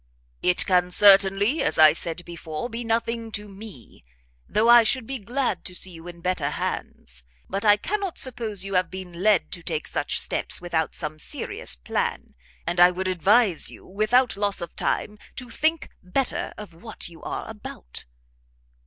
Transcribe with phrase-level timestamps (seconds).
[0.41, 4.03] "It can certainly, as I said before, be nothing to me,
[4.49, 8.65] though I should be glad to see you in better hands: but I cannot suppose
[8.65, 12.33] you have been led to take such steps without some serious plan;
[12.65, 17.21] and I would advise you, without loss of time, to think better of what you
[17.21, 18.05] are about."